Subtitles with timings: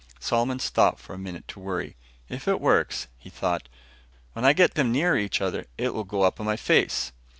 [0.19, 1.95] Solomon stopped for a minute to worry.
[2.27, 3.69] "If it works," he thought,
[4.33, 7.11] "when I get them nearer each other, it'll go up in my face."